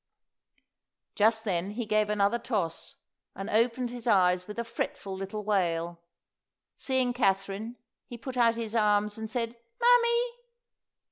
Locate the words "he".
1.69-1.85, 8.07-8.17